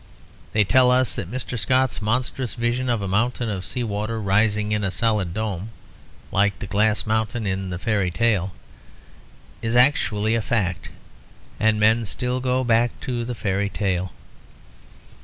They 0.53 0.63
tell 0.63 0.89
us 0.89 1.13
that 1.13 1.29
Mr. 1.29 1.59
Scott's 1.59 2.01
monstrous 2.01 2.55
vision 2.55 2.89
of 2.89 3.03
a 3.03 3.07
mountain 3.07 3.51
of 3.51 3.63
sea 3.67 3.83
water 3.83 4.19
rising 4.19 4.71
in 4.71 4.83
a 4.83 4.89
solid 4.89 5.31
dome, 5.31 5.69
like 6.31 6.57
the 6.57 6.65
glass 6.65 7.05
mountain 7.05 7.45
in 7.45 7.69
the 7.69 7.77
fairy 7.77 8.09
tale, 8.09 8.51
is 9.61 9.75
actually 9.75 10.33
a 10.33 10.41
fact, 10.41 10.89
and 11.59 11.79
men 11.79 12.05
still 12.05 12.39
go 12.39 12.63
back 12.63 12.99
to 13.01 13.23
the 13.23 13.35
fairy 13.35 13.69
tale. 13.69 14.11